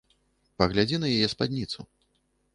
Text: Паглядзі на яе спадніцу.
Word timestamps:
Паглядзі 0.63 0.99
на 1.03 1.07
яе 1.19 1.27
спадніцу. 1.35 1.79